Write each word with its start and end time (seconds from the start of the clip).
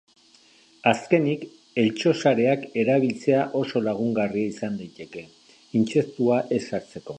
Azkenik, 0.91 1.43
eltxo-sareak 1.83 2.65
erabiltzea 2.85 3.45
oso 3.61 3.83
lagungarria 3.89 4.51
izan 4.57 4.81
daiteke, 4.83 5.25
intsektua 5.83 6.43
ez 6.59 6.63
sartzeko. 6.69 7.09